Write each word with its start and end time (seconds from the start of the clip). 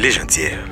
Légendaire. 0.00 0.64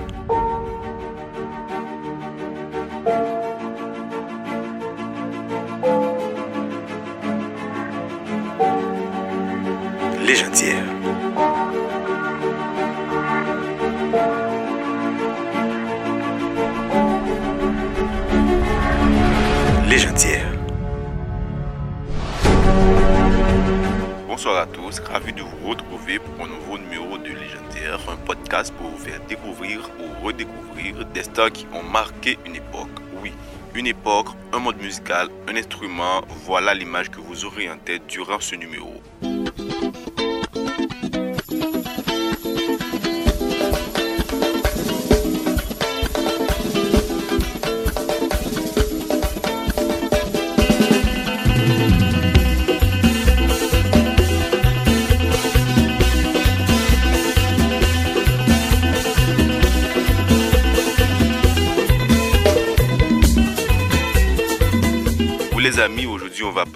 Légendaire. 10.25 10.83
Légendaire. 19.91 20.53
Bonsoir 24.27 24.57
à 24.57 24.67
tous, 24.67 25.01
ravi 25.01 25.35
de 25.35 25.43
vous 25.43 25.69
retrouver 25.69 26.19
pour 26.19 26.47
un 26.47 26.49
nouveau 26.49 26.79
numéro 26.79 27.19
de 27.19 27.29
Un 27.91 28.17
podcast 28.17 28.75
pour 28.77 28.91
vous 28.91 28.99
faire 28.99 29.19
découvrir 29.29 29.81
ou 29.99 30.27
redécouvrir 30.27 31.07
des 31.07 31.23
stars 31.23 31.51
qui 31.51 31.67
ont 31.73 31.83
marqué 31.83 32.39
une 32.45 32.57
époque. 32.57 32.91
Oui, 33.23 33.33
une 33.75 33.87
époque, 33.87 34.27
un 34.53 34.59
mode 34.59 34.77
musical, 34.77 35.29
un 35.49 35.57
instrument, 35.57 36.21
voilà 36.45 36.75
l'image 36.75 37.11
que 37.11 37.19
vous 37.19 37.47
aurez 37.47 37.71
en 37.71 37.79
tête 37.79 38.03
durant 38.07 38.41
ce 38.41 38.57
numéro. 38.57 39.01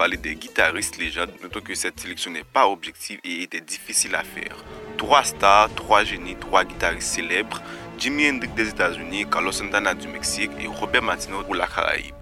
Parler 0.03 0.17
des 0.17 0.35
guitaristes 0.35 0.97
légendes. 0.97 1.31
Notons 1.41 1.61
que 1.61 1.73
cette 1.75 1.97
sélection 1.97 2.29
n'est 2.29 2.43
pas 2.43 2.67
objective 2.67 3.21
et 3.23 3.43
était 3.43 3.61
difficile 3.61 4.13
à 4.15 4.23
faire. 4.23 4.57
Trois 4.97 5.23
stars, 5.23 5.73
trois 5.75 6.03
génies, 6.03 6.35
trois 6.35 6.65
guitaristes 6.65 7.07
célèbres. 7.07 7.61
Jimi 7.97 8.29
Hendrix 8.29 8.49
des 8.49 8.67
États-Unis, 8.67 9.25
Carlos 9.31 9.53
Santana 9.53 9.93
du 9.93 10.09
Mexique 10.09 10.51
et 10.59 10.67
Robert 10.67 11.03
Martino 11.03 11.41
pour 11.43 11.55
la 11.55 11.67
Caraïbe. 11.67 12.15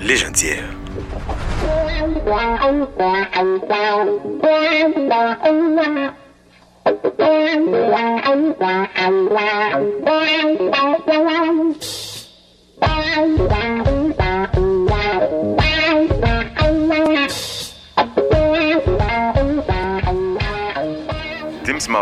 Légendaire. 0.00 0.64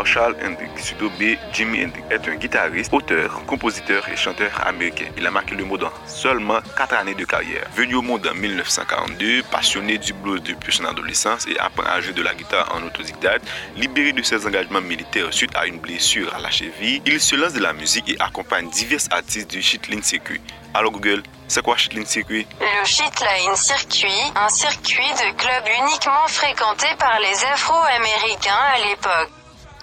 Marshall 0.00 0.34
Hendrix, 0.42 0.70
surnommé 0.82 1.38
Jimi 1.52 1.84
Hendrix, 1.84 2.02
est 2.10 2.26
un 2.26 2.36
guitariste, 2.36 2.90
auteur, 2.90 3.44
compositeur 3.44 4.08
et 4.08 4.16
chanteur 4.16 4.50
américain. 4.66 5.04
Il 5.18 5.26
a 5.26 5.30
marqué 5.30 5.54
le 5.54 5.62
monde 5.66 5.84
en 5.84 5.92
seulement 6.06 6.60
4 6.74 6.94
années 6.94 7.14
de 7.14 7.26
carrière. 7.26 7.66
Venu 7.74 7.96
au 7.96 8.00
monde 8.00 8.26
en 8.26 8.34
1942, 8.34 9.42
passionné 9.50 9.98
du 9.98 10.14
blues 10.14 10.42
depuis 10.42 10.72
son 10.72 10.86
adolescence 10.86 11.46
et 11.46 11.58
apprend 11.58 11.82
à 11.82 12.00
jouer 12.00 12.14
de 12.14 12.22
la 12.22 12.34
guitare 12.34 12.74
en 12.74 12.82
autodidacte, 12.82 13.46
libéré 13.76 14.12
de 14.14 14.22
ses 14.22 14.46
engagements 14.46 14.80
militaires 14.80 15.30
suite 15.32 15.54
à 15.54 15.66
une 15.66 15.78
blessure 15.78 16.34
à 16.34 16.40
la 16.40 16.50
cheville, 16.50 17.02
il 17.04 17.20
se 17.20 17.36
lance 17.36 17.52
de 17.52 17.60
la 17.60 17.74
musique 17.74 18.08
et 18.08 18.16
accompagne 18.20 18.70
divers 18.70 19.00
artistes 19.10 19.50
du 19.50 19.60
Chitlin 19.60 20.00
Circuit. 20.00 20.40
Alors 20.72 20.92
Google, 20.92 21.22
c'est 21.46 21.62
quoi 21.62 21.76
Chitlin 21.76 22.06
Circuit? 22.06 22.46
Le 22.58 22.86
Shitline 22.86 23.54
Circuit, 23.54 24.32
un 24.34 24.48
circuit 24.48 25.12
de 25.12 25.36
club 25.36 25.64
uniquement 25.82 26.26
fréquenté 26.28 26.86
par 26.98 27.20
les 27.20 27.44
Afro-Américains 27.52 28.64
à 28.74 28.78
l'époque. 28.88 29.30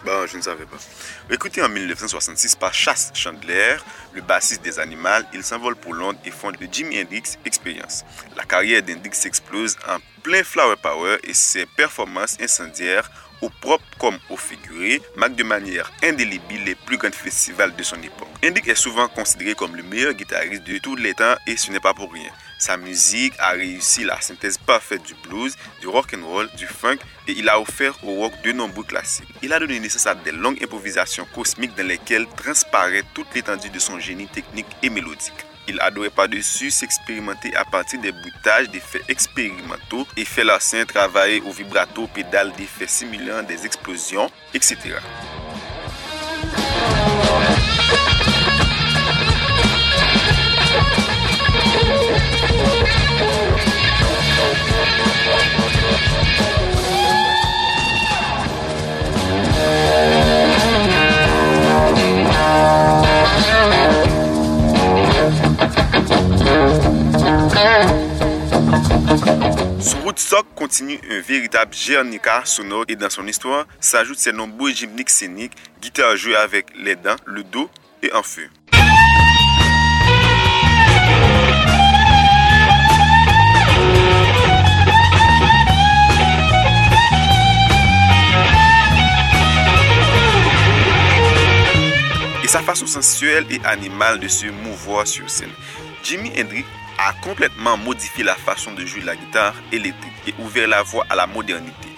Bon, 0.05 0.27
je 0.27 0.37
ne 0.37 0.41
savais 0.41 0.65
pas. 0.65 0.77
Recruté 1.29 1.61
en 1.61 1.69
1966 1.69 2.55
par 2.55 2.73
Chas 2.73 3.11
Chandler, 3.13 3.77
le 4.13 4.21
bassiste 4.21 4.61
des 4.61 4.79
Animals, 4.79 5.25
il 5.33 5.43
s'envole 5.43 5.75
pour 5.75 5.93
Londres 5.93 6.19
et 6.23 6.31
fonde 6.31 6.55
le 6.61 6.67
Jimi 6.71 7.01
Hendrix 7.01 7.37
Experience. 7.45 8.05
La 8.35 8.43
carrière 8.43 8.83
d'Hendrix 8.83 9.13
s'explose 9.13 9.75
en 9.87 9.97
plein 10.21 10.43
flower 10.43 10.75
power 10.81 11.17
et 11.23 11.33
ses 11.33 11.65
performances 11.65 12.37
incendiaires, 12.39 13.09
au 13.41 13.49
propre 13.49 13.83
comme 13.99 14.17
au 14.29 14.37
figuré, 14.37 15.01
marquent 15.15 15.35
de 15.35 15.43
manière 15.43 15.91
indélébile 16.03 16.63
les 16.65 16.75
plus 16.75 16.97
grands 16.97 17.11
festivals 17.11 17.75
de 17.75 17.83
son 17.83 18.01
époque. 18.01 18.27
Hendrix 18.45 18.69
est 18.69 18.75
souvent 18.75 19.07
considéré 19.07 19.55
comme 19.55 19.75
le 19.75 19.83
meilleur 19.83 20.13
guitariste 20.13 20.63
de 20.63 20.77
tous 20.77 20.95
les 20.95 21.13
temps 21.13 21.35
et 21.45 21.57
ce 21.57 21.71
n'est 21.71 21.79
pas 21.79 21.93
pour 21.93 22.11
rien. 22.11 22.31
Sa 22.59 22.75
musique 22.77 23.33
a 23.37 23.51
réussi 23.51 24.03
la 24.03 24.19
synthèse 24.19 24.57
parfaite 24.57 25.03
du 25.03 25.13
blues, 25.27 25.55
du 25.79 25.87
rock 25.87 26.15
and 26.15 26.25
roll, 26.25 26.49
du 26.57 26.65
funk 26.65 26.97
et 27.27 27.33
il 27.33 27.49
a 27.49 27.59
offert 27.59 28.03
au 28.03 28.15
rock 28.15 28.33
de 28.43 28.51
nombreux 28.51 28.83
classiques. 28.83 29.27
Il 29.43 29.53
a 29.53 29.59
donné 29.59 29.79
naissance 29.79 30.07
à 30.07 30.15
des 30.15 30.31
longues 30.31 30.63
improvisations 30.63 31.27
cosmiques 31.35 31.75
dans 31.75 31.85
lesquelles 31.85 32.27
transparaît 32.35 33.03
toute 33.13 33.33
l'étendue 33.35 33.69
de 33.69 33.79
son 33.79 33.99
génie 33.99 34.27
technique 34.27 34.67
et 34.81 34.89
mélodique. 34.89 35.45
Il 35.67 35.79
adorait 35.81 36.09
par-dessus 36.09 36.71
s'expérimenter 36.71 37.55
à 37.55 37.65
partir 37.65 37.99
des 37.99 38.11
bruitages 38.11 38.69
d'effets 38.69 39.01
expérimentaux, 39.09 40.07
effets 40.15 40.43
lassins 40.43 40.85
travaillés 40.85 41.41
au 41.41 41.51
vibrato, 41.51 42.07
pédales 42.07 42.53
d'effets 42.53 42.87
simulant 42.87 43.43
des 43.43 43.65
explosions, 43.65 44.29
etc. 44.53 44.77
continue 70.77 70.99
un 71.09 71.21
véritable 71.21 71.71
Guernica 71.71 72.43
sonore 72.45 72.85
et 72.87 72.95
dans 72.95 73.09
son 73.09 73.25
histoire 73.25 73.65
s'ajoutent 73.79 74.19
ses 74.19 74.31
nombreux 74.31 74.71
gymniques 74.71 75.09
scéniques, 75.09 75.53
guitares 75.81 76.15
jouées 76.15 76.35
avec 76.35 76.67
les 76.77 76.95
dents, 76.95 77.15
le 77.25 77.43
dos 77.43 77.67
et 78.03 78.13
en 78.13 78.21
feu. 78.21 78.47
et 92.43 92.49
sa 92.49 92.61
façon 92.61 92.85
sensuelle 92.85 93.45
et 93.49 93.59
animale 93.65 94.19
de 94.19 94.27
se 94.27 94.45
mouvoir 94.45 95.05
sur 95.07 95.29
scène. 95.29 95.49
Jimi 96.03 96.31
Hendrix 96.39 96.65
a 96.97 97.13
complètement 97.21 97.77
modifié 97.77 98.23
la 98.23 98.35
façon 98.35 98.73
de 98.73 98.85
jouer 98.85 99.01
la 99.01 99.15
guitare 99.15 99.53
électrique 99.71 100.13
et 100.25 100.33
ouvert 100.39 100.67
la 100.67 100.81
voie 100.81 101.05
à 101.09 101.15
la 101.15 101.27
modernité. 101.27 101.89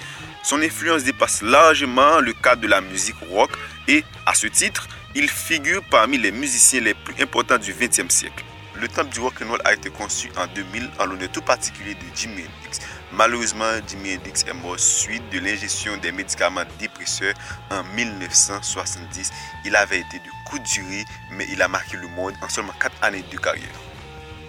Son 0.43 0.61
influence 0.61 1.03
dépasse 1.03 1.41
largement 1.41 2.19
le 2.19 2.33
cadre 2.33 2.61
de 2.61 2.67
la 2.67 2.81
musique 2.81 3.15
rock 3.29 3.51
et, 3.88 4.03
à 4.25 4.33
ce 4.33 4.47
titre, 4.47 4.88
il 5.15 5.29
figure 5.29 5.83
parmi 5.89 6.17
les 6.17 6.31
musiciens 6.31 6.81
les 6.81 6.93
plus 6.93 7.21
importants 7.21 7.57
du 7.57 7.73
XXe 7.73 8.09
siècle. 8.13 8.43
Le 8.75 8.88
temple 8.88 9.09
du 9.09 9.19
rock'n'roll 9.19 9.61
a 9.65 9.73
été 9.73 9.89
conçu 9.89 10.29
en 10.38 10.47
2000 10.47 10.89
en 10.99 11.05
l'honneur 11.05 11.29
tout 11.31 11.41
particulier 11.41 11.95
de 11.95 12.15
Jimi 12.15 12.41
Hendrix. 12.41 12.79
Malheureusement, 13.11 13.71
Jimi 13.88 14.15
Hendrix 14.15 14.43
est 14.47 14.53
mort 14.53 14.79
suite 14.79 15.27
de 15.31 15.39
l'ingestion 15.39 15.97
des 15.97 16.12
médicaments 16.12 16.63
dépresseurs 16.79 17.33
en 17.71 17.83
1970. 17.95 19.31
Il 19.65 19.75
avait 19.75 20.00
été 20.00 20.19
de 20.19 20.29
courte 20.50 20.63
durée, 20.63 21.03
mais 21.31 21.47
il 21.51 21.62
a 21.62 21.68
marqué 21.68 21.97
le 21.97 22.07
monde 22.07 22.35
en 22.41 22.47
seulement 22.47 22.74
4 22.79 23.03
années 23.03 23.25
de 23.29 23.38
carrière. 23.38 23.68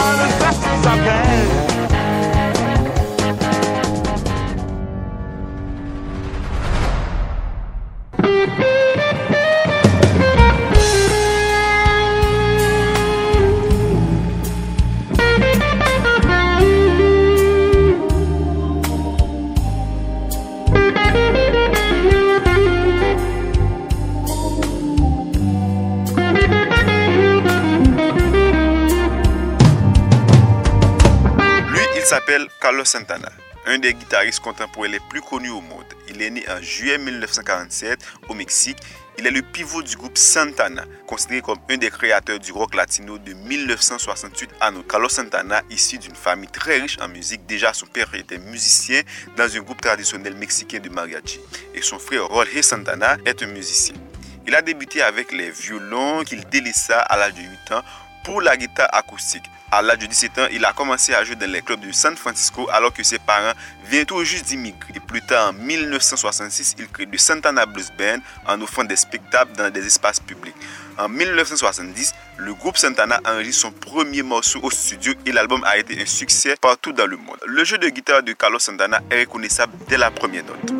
all 0.00 0.20
as 0.26 0.34
best 0.42 0.62
as 0.62 0.86
I 0.86 0.96
can. 1.04 1.99
Carlos 32.60 32.84
Santana, 32.84 33.28
un 33.66 33.78
des 33.78 33.92
guitaristes 33.92 34.38
contemporains 34.38 34.88
les 34.88 35.00
plus 35.00 35.20
connus 35.20 35.50
au 35.50 35.60
monde. 35.60 35.84
Il 36.08 36.22
est 36.22 36.30
né 36.30 36.44
en 36.48 36.62
juillet 36.62 36.96
1947 36.96 37.98
au 38.28 38.34
Mexique. 38.34 38.78
Il 39.18 39.26
est 39.26 39.32
le 39.32 39.42
pivot 39.42 39.82
du 39.82 39.96
groupe 39.96 40.16
Santana, 40.16 40.84
considéré 41.08 41.42
comme 41.42 41.58
un 41.68 41.76
des 41.76 41.90
créateurs 41.90 42.38
du 42.38 42.52
rock 42.52 42.76
latino 42.76 43.18
de 43.18 43.32
1968 43.32 44.50
à 44.60 44.70
nous. 44.70 44.84
Carlos 44.84 45.08
Santana, 45.08 45.62
issu 45.70 45.98
d'une 45.98 46.14
famille 46.14 46.48
très 46.48 46.78
riche 46.78 46.98
en 47.00 47.08
musique, 47.08 47.46
déjà 47.46 47.72
son 47.72 47.86
père 47.86 48.14
était 48.14 48.38
musicien 48.38 49.02
dans 49.36 49.52
un 49.56 49.60
groupe 49.60 49.80
traditionnel 49.80 50.34
mexicain 50.36 50.78
de 50.78 50.88
mariachi. 50.88 51.40
Et 51.74 51.82
son 51.82 51.98
frère 51.98 52.28
Jorge 52.28 52.60
Santana 52.62 53.16
est 53.24 53.42
un 53.42 53.46
musicien. 53.46 53.96
Il 54.46 54.54
a 54.54 54.62
débuté 54.62 55.02
avec 55.02 55.32
les 55.32 55.50
violons 55.50 56.22
qu'il 56.22 56.44
délaissa 56.48 57.00
à 57.00 57.16
l'âge 57.16 57.34
de 57.34 57.40
8 57.40 57.72
ans 57.72 57.82
pour 58.24 58.40
la 58.40 58.56
guitare 58.56 58.88
acoustique. 58.92 59.44
À 59.72 59.82
l'âge 59.82 59.98
de 59.98 60.06
17 60.06 60.38
ans, 60.38 60.46
il 60.50 60.64
a 60.64 60.72
commencé 60.72 61.14
à 61.14 61.22
jouer 61.22 61.36
dans 61.36 61.48
les 61.48 61.62
clubs 61.62 61.78
de 61.78 61.92
San 61.92 62.16
Francisco 62.16 62.68
alors 62.72 62.92
que 62.92 63.04
ses 63.04 63.20
parents 63.20 63.52
viennent 63.84 64.04
tout 64.04 64.24
juste 64.24 64.46
d'immigrer. 64.46 64.92
Et 64.96 65.00
plus 65.00 65.22
tard, 65.22 65.50
en 65.50 65.52
1966, 65.52 66.74
il 66.78 66.88
crée 66.88 67.06
le 67.06 67.16
Santana 67.18 67.66
Blues 67.66 67.92
Band 67.96 68.18
en 68.48 68.60
offrant 68.62 68.82
des 68.82 68.96
spectacles 68.96 69.52
dans 69.52 69.70
des 69.70 69.86
espaces 69.86 70.18
publics. 70.18 70.56
En 70.98 71.08
1970, 71.08 72.14
le 72.38 72.52
groupe 72.54 72.76
Santana 72.76 73.20
enregistre 73.24 73.62
son 73.62 73.70
premier 73.70 74.22
morceau 74.22 74.58
au 74.62 74.70
studio 74.72 75.14
et 75.24 75.30
l'album 75.30 75.62
a 75.64 75.78
été 75.78 76.02
un 76.02 76.06
succès 76.06 76.56
partout 76.60 76.92
dans 76.92 77.06
le 77.06 77.16
monde. 77.16 77.38
Le 77.46 77.62
jeu 77.62 77.78
de 77.78 77.88
guitare 77.88 78.24
de 78.24 78.32
Carlos 78.32 78.58
Santana 78.58 79.00
est 79.10 79.20
reconnaissable 79.20 79.72
dès 79.88 79.98
la 79.98 80.10
première 80.10 80.44
note. 80.44 80.79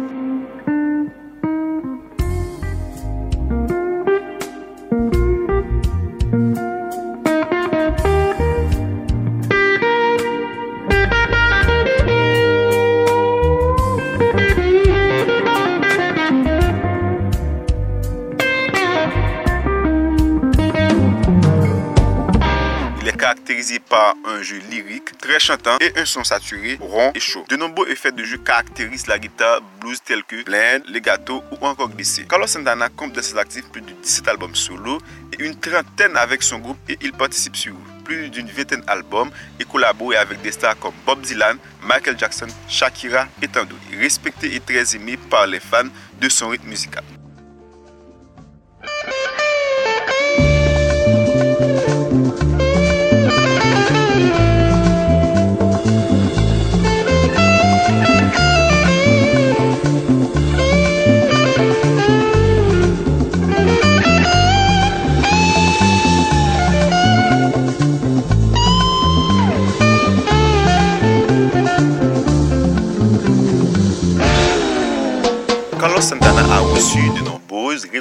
Par 23.88 24.14
un 24.24 24.42
jeu 24.42 24.58
lyrique 24.70 25.16
très 25.18 25.38
chantant 25.38 25.76
et 25.80 25.92
un 25.96 26.04
son 26.04 26.24
saturé, 26.24 26.78
rond 26.80 27.12
et 27.14 27.20
chaud. 27.20 27.44
De 27.48 27.56
nombreux 27.56 27.88
effets 27.90 28.12
de 28.12 28.24
jeu 28.24 28.38
caractérisent 28.38 29.06
la 29.06 29.18
guitare 29.18 29.60
blues 29.80 30.00
tels 30.02 30.24
que 30.24 30.42
blend, 30.44 30.82
legato 30.88 31.42
ou 31.50 31.66
encore 31.66 31.90
glissé. 31.90 32.24
Carlos 32.28 32.46
Santana 32.46 32.88
compte 32.88 33.12
dans 33.12 33.22
ses 33.22 33.36
actifs 33.36 33.68
plus 33.70 33.82
de 33.82 33.90
17 34.02 34.28
albums 34.28 34.54
solo 34.54 34.98
et 35.32 35.44
une 35.44 35.56
trentaine 35.56 36.16
avec 36.16 36.42
son 36.42 36.58
groupe 36.58 36.78
et 36.88 36.98
il 37.02 37.12
participe 37.12 37.56
sur 37.56 37.74
plus 38.04 38.30
d'une 38.30 38.48
vingtaine 38.48 38.80
d'albums 38.80 39.30
et 39.58 39.64
collabore 39.64 40.14
avec 40.18 40.40
des 40.40 40.52
stars 40.52 40.78
comme 40.78 40.94
Bob 41.04 41.20
Dylan, 41.20 41.58
Michael 41.82 42.18
Jackson, 42.18 42.48
Shakira 42.68 43.26
et 43.42 43.48
tant 43.48 43.64
d'autres. 43.64 43.80
Respecté 43.98 44.54
et 44.54 44.60
très 44.60 44.96
aimé 44.96 45.18
par 45.28 45.46
les 45.46 45.60
fans 45.60 45.88
de 46.20 46.28
son 46.28 46.48
rythme 46.48 46.68
musical. 46.68 47.04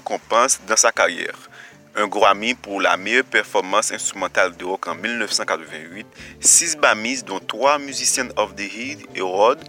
Récompenses 0.10 0.60
dans 0.68 0.76
sa 0.76 0.92
carrière. 0.92 1.36
Un 1.96 2.08
Grammy 2.08 2.54
pour 2.54 2.82
la 2.82 2.98
meilleure 2.98 3.26
performance 3.26 3.92
instrumentale 3.92 4.56
de 4.56 4.64
rock 4.64 4.88
en 4.88 4.96
1988, 4.96 6.06
6 6.40 6.78
Grammys 6.78 7.24
dont 7.26 7.40
3 7.40 7.80
Musician 7.80 8.28
of 8.38 8.56
the 8.56 8.74
Year 8.74 8.98
Award, 9.20 9.60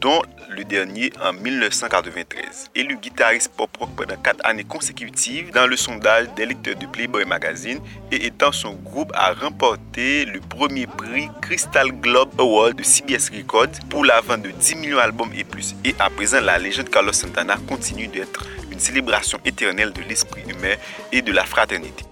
dont 0.00 0.22
le 0.50 0.64
dernier 0.64 1.12
en 1.22 1.32
1993. 1.32 2.70
Élu 2.74 2.96
guitariste 2.96 3.50
pop 3.56 3.76
rock 3.78 3.90
pendant 3.96 4.16
4 4.16 4.40
années 4.44 4.64
consécutives 4.64 5.50
dans 5.52 5.66
le 5.66 5.76
sondage 5.76 6.28
des 6.36 6.46
lecteurs 6.46 6.76
du 6.76 6.86
Playboy 6.86 7.24
Magazine 7.24 7.80
et 8.12 8.26
étant 8.26 8.52
son 8.52 8.74
groupe 8.74 9.10
a 9.14 9.32
remporté 9.32 10.24
le 10.24 10.40
premier 10.40 10.86
prix 10.86 11.28
Crystal 11.42 11.90
Globe 11.90 12.30
Award 12.38 12.76
de 12.76 12.82
CBS 12.82 13.30
Records 13.34 13.80
pour 13.90 14.04
la 14.04 14.20
vente 14.20 14.42
de 14.42 14.50
10 14.50 14.76
millions 14.76 14.96
d'albums 14.96 15.32
et 15.36 15.44
plus. 15.44 15.74
Et 15.84 15.94
à 15.98 16.08
présent, 16.08 16.40
la 16.40 16.58
légende 16.58 16.90
Carlos 16.90 17.12
Santana 17.12 17.56
continue 17.68 18.06
d'être 18.06 18.44
une 18.74 18.80
célébration 18.80 19.38
éternelle 19.44 19.92
de 19.92 20.02
l'esprit 20.02 20.42
humain 20.48 20.74
et 21.12 21.22
de 21.22 21.30
la 21.30 21.44
fraternité. 21.44 22.04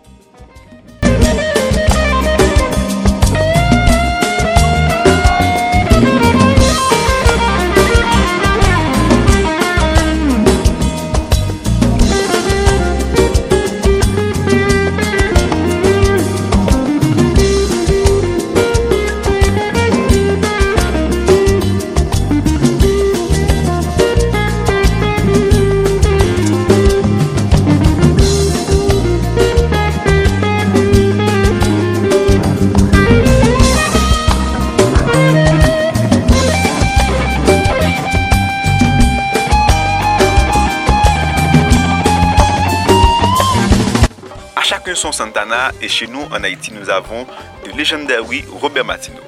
Santana 45.11 45.73
et 45.81 45.89
chez 45.89 46.07
nous 46.07 46.23
en 46.31 46.45
Haïti 46.45 46.71
nous 46.73 46.89
avons 46.89 47.27
le 47.67 47.73
Legendary 47.73 48.45
Robert 48.49 48.85
Martino. 48.85 49.19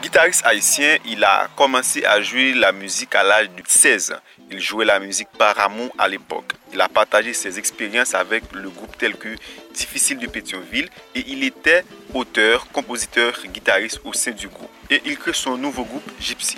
Guitariste 0.00 0.46
haïtien, 0.46 0.98
il 1.04 1.24
a 1.24 1.48
commencé 1.56 2.04
à 2.04 2.20
jouer 2.22 2.54
la 2.54 2.70
musique 2.70 3.14
à 3.16 3.24
l'âge 3.24 3.50
de 3.50 3.62
16 3.66 4.12
ans. 4.12 4.37
Il 4.50 4.60
jouait 4.60 4.86
la 4.86 4.98
musique 4.98 5.28
par 5.36 5.58
amour 5.60 5.94
à 5.98 6.08
l'époque. 6.08 6.52
Il 6.72 6.80
a 6.80 6.88
partagé 6.88 7.34
ses 7.34 7.58
expériences 7.58 8.14
avec 8.14 8.44
le 8.52 8.70
groupe 8.70 8.96
tel 8.96 9.14
que 9.16 9.28
Difficile 9.74 10.18
de 10.18 10.26
Pétionville 10.26 10.88
et 11.14 11.24
il 11.28 11.44
était 11.44 11.84
auteur, 12.14 12.66
compositeur, 12.72 13.34
guitariste 13.46 14.00
au 14.04 14.12
sein 14.12 14.30
du 14.30 14.48
groupe. 14.48 14.70
Et 14.90 15.02
il 15.04 15.18
crée 15.18 15.34
son 15.34 15.58
nouveau 15.58 15.84
groupe 15.84 16.10
Gypsy. 16.18 16.56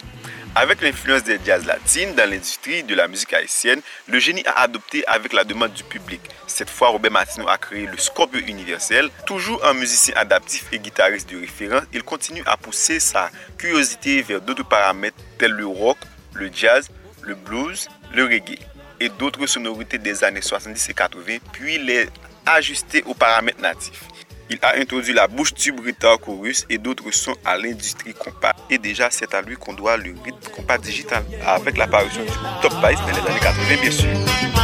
Avec 0.54 0.82
l'influence 0.82 1.22
des 1.24 1.38
jazz 1.44 1.64
latines 1.64 2.14
dans 2.14 2.28
l'industrie 2.28 2.82
de 2.82 2.94
la 2.94 3.06
musique 3.08 3.32
haïtienne, 3.32 3.80
le 4.08 4.18
génie 4.18 4.44
a 4.46 4.62
adopté 4.62 5.06
avec 5.06 5.32
la 5.32 5.44
demande 5.44 5.72
du 5.72 5.84
public. 5.84 6.20
Cette 6.46 6.70
fois, 6.70 6.88
Robert 6.88 7.12
Martino 7.12 7.48
a 7.48 7.56
créé 7.56 7.86
le 7.86 7.96
Scorpio 7.98 8.40
Universel. 8.40 9.10
Toujours 9.26 9.64
un 9.64 9.74
musicien 9.74 10.14
adaptif 10.16 10.66
et 10.72 10.78
guitariste 10.80 11.30
de 11.30 11.38
référence, 11.38 11.84
il 11.92 12.02
continue 12.02 12.42
à 12.46 12.56
pousser 12.56 12.98
sa 12.98 13.30
curiosité 13.58 14.22
vers 14.22 14.40
d'autres 14.40 14.66
paramètres 14.66 15.18
tels 15.38 15.52
le 15.52 15.66
rock, 15.66 15.98
le 16.34 16.50
jazz, 16.52 16.88
le 17.22 17.34
blues, 17.34 17.88
le 18.14 18.24
reggae 18.24 18.58
et 19.00 19.08
d'autres 19.08 19.46
sonorités 19.46 19.98
des 19.98 20.22
années 20.22 20.42
70 20.42 20.88
et 20.90 20.94
80, 20.94 21.38
puis 21.52 21.78
les 21.78 22.08
ajuster 22.46 23.02
aux 23.06 23.14
paramètres 23.14 23.60
natifs. 23.60 24.04
Il 24.50 24.58
a 24.62 24.76
introduit 24.76 25.14
la 25.14 25.28
bouche 25.28 25.54
tube 25.54 25.80
guitar 25.80 26.18
chorus 26.18 26.66
et 26.68 26.76
d'autres 26.76 27.10
sons 27.12 27.36
à 27.44 27.56
l'industrie 27.56 28.12
compas. 28.12 28.52
Et 28.68 28.78
déjà, 28.78 29.08
c'est 29.10 29.32
à 29.32 29.42
lui 29.42 29.54
qu'on 29.54 29.74
doit 29.74 29.96
le 29.96 30.12
rythme 30.24 30.50
compas 30.54 30.76
digital, 30.76 31.24
avec 31.46 31.76
l'apparition 31.76 32.22
du 32.22 32.32
Top 32.60 32.72
Bass 32.82 32.96
dans 32.96 33.06
les 33.06 33.30
années 33.30 33.40
80, 33.40 33.80
bien 33.80 33.90
sûr. 33.90 34.59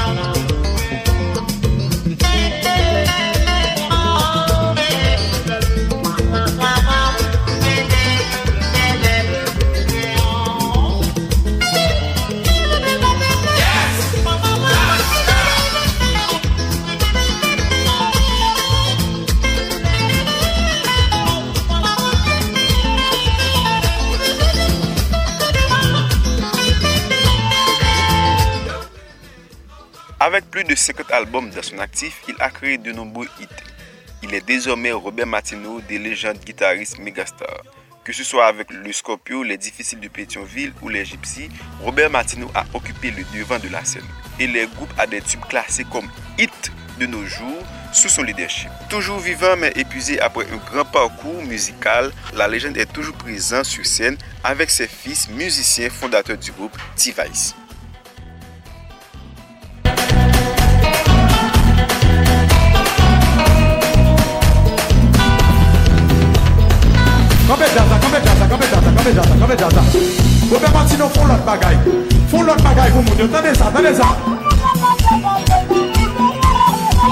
Avec 30.18 30.50
plus 30.50 30.64
de 30.64 30.74
50 30.74 31.12
albums 31.12 31.50
dans 31.50 31.62
son 31.62 31.78
actif, 31.78 32.22
il 32.26 32.36
a 32.38 32.48
créé 32.48 32.78
de 32.78 32.90
nombreux 32.90 33.28
hits. 33.38 33.48
Il 34.22 34.32
est 34.32 34.44
désormais 34.46 34.90
Robert 34.90 35.26
Martineau 35.26 35.82
des 35.82 35.98
légendes 35.98 36.38
guitaristes 36.38 36.98
Megastar. 36.98 37.62
Que 38.02 38.14
ce 38.14 38.24
soit 38.24 38.46
avec 38.46 38.70
le 38.70 38.92
Scorpio, 38.92 39.42
les 39.42 39.58
Difficiles 39.58 40.00
de 40.00 40.08
Pétionville 40.08 40.72
ou 40.80 40.88
les 40.88 41.04
Gypsy, 41.04 41.50
Robert 41.82 42.08
Martineau 42.08 42.50
a 42.54 42.64
occupé 42.72 43.10
le 43.10 43.24
devant 43.38 43.58
de 43.58 43.68
la 43.68 43.84
scène. 43.84 44.06
Et 44.40 44.46
les 44.46 44.66
groupes 44.66 44.92
a 44.96 45.06
des 45.06 45.20
tubes 45.20 45.44
classés 45.44 45.84
comme 45.84 46.08
hit 46.38 46.72
de 46.98 47.04
nos 47.04 47.26
jours 47.26 47.62
sous 47.92 48.08
son 48.08 48.22
leadership. 48.22 48.70
Toujours 48.88 49.18
vivant 49.18 49.56
mais 49.58 49.72
épuisé 49.76 50.18
après 50.20 50.46
un 50.50 50.56
grand 50.56 50.86
parcours 50.86 51.42
musical, 51.42 52.10
la 52.32 52.48
légende 52.48 52.78
est 52.78 52.90
toujours 52.90 53.16
présente 53.16 53.66
sur 53.66 53.84
scène 53.84 54.16
avec 54.42 54.70
ses 54.70 54.88
fils 54.88 55.28
musiciens 55.28 55.90
fondateurs 55.90 56.38
du 56.38 56.52
groupe 56.52 56.76
T-Vice. 56.96 57.54
jaza, 67.76 67.96
kame 68.02 68.18
jaza, 68.24 68.44
kame 68.48 68.66
jaza, 68.72 68.90
kame 68.96 69.12
jaza, 69.14 69.34
kame 69.40 69.56
jaza. 69.56 69.82
Robert 70.50 70.72
Martino 70.72 71.08
foun 71.08 71.28
lot 71.28 71.44
bagay 71.44 71.76
Foun 72.30 72.46
lot 72.46 72.62
bagay 72.62 72.90
pou 72.90 73.02
moun 73.02 73.18
yo, 73.18 73.26
tande 73.28 73.54
sa, 73.54 73.70
tande 73.74 73.92
sa 73.94 74.08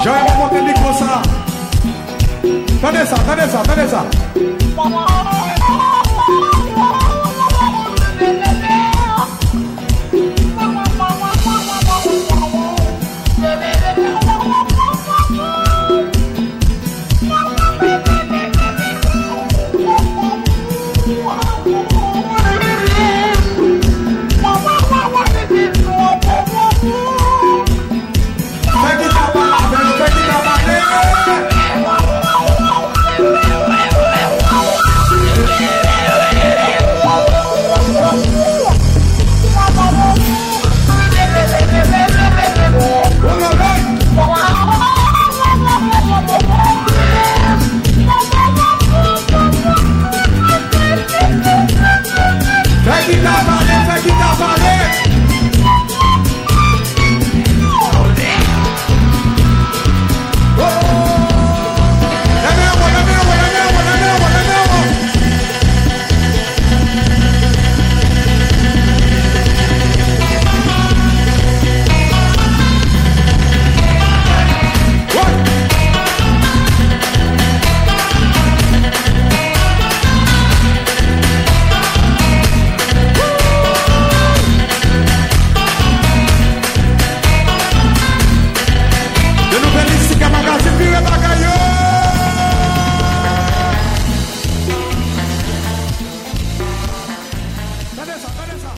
Jare 0.03 0.21
moun 0.25 0.37
monte 0.39 0.59
mikro 0.67 0.91
sa 0.99 1.21
Tande 2.81 3.05
sa, 3.05 3.17
tande 3.27 3.45
sa, 3.51 3.59
tande 3.63 3.85
sa 3.89 5.44